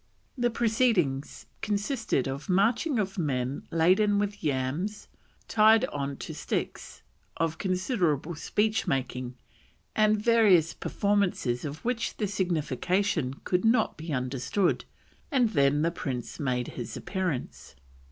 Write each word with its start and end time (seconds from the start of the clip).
The 0.35 0.49
proceedings 0.49 1.45
consisted 1.61 2.27
of 2.27 2.49
marching 2.49 2.97
of 2.97 3.19
men 3.19 3.67
laden 3.69 4.17
with 4.17 4.43
yams 4.43 5.07
tied 5.47 5.85
on 5.85 6.17
to 6.17 6.33
sticks, 6.33 7.03
of 7.37 7.59
considerable 7.59 8.33
speech 8.33 8.87
making, 8.87 9.35
and 9.95 10.19
various 10.19 10.73
performances 10.73 11.65
of 11.65 11.85
which 11.85 12.17
the 12.17 12.25
signification 12.25 13.35
could 13.43 13.63
not 13.63 13.95
be 13.95 14.11
understood, 14.11 14.85
and 15.29 15.49
then 15.51 15.83
the 15.83 15.91
prince 15.91 16.39
made 16.39 16.69
his 16.69 16.97
appearance. 16.97 17.75